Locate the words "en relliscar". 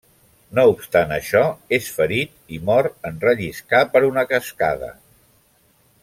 3.13-3.83